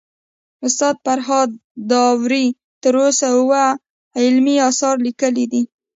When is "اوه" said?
3.39-3.63